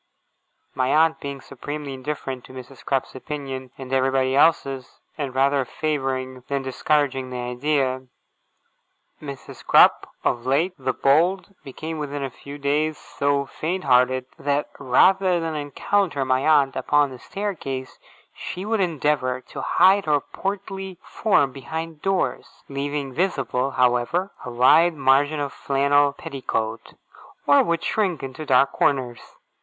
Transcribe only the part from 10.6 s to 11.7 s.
the bold,